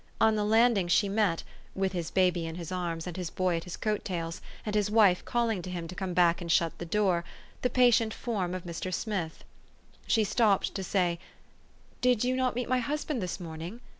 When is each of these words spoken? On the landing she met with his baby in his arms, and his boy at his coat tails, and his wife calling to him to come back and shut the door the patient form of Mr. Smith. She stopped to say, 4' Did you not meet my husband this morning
On 0.19 0.33
the 0.33 0.43
landing 0.43 0.87
she 0.87 1.07
met 1.07 1.43
with 1.75 1.91
his 1.91 2.09
baby 2.09 2.47
in 2.47 2.55
his 2.55 2.71
arms, 2.71 3.05
and 3.05 3.15
his 3.15 3.29
boy 3.29 3.57
at 3.57 3.65
his 3.65 3.77
coat 3.77 4.03
tails, 4.03 4.41
and 4.65 4.73
his 4.73 4.89
wife 4.89 5.23
calling 5.25 5.61
to 5.61 5.69
him 5.69 5.87
to 5.87 5.93
come 5.93 6.15
back 6.15 6.41
and 6.41 6.51
shut 6.51 6.75
the 6.79 6.87
door 6.87 7.23
the 7.61 7.69
patient 7.69 8.11
form 8.11 8.55
of 8.55 8.63
Mr. 8.63 8.91
Smith. 8.91 9.43
She 10.07 10.23
stopped 10.23 10.73
to 10.73 10.83
say, 10.83 11.19
4' 11.97 11.97
Did 12.01 12.23
you 12.23 12.35
not 12.35 12.55
meet 12.55 12.67
my 12.67 12.79
husband 12.79 13.21
this 13.21 13.39
morning 13.39 13.79